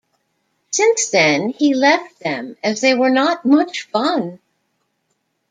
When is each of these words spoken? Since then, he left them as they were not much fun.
Since 0.71 1.09
then, 1.11 1.49
he 1.49 1.75
left 1.75 2.21
them 2.21 2.57
as 2.63 2.81
they 2.81 2.95
were 2.95 3.11
not 3.11 3.45
much 3.45 3.83
fun. 3.83 4.39